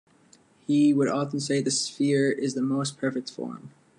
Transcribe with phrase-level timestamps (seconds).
[0.65, 3.69] He would often say, The sphere is the most perfect form.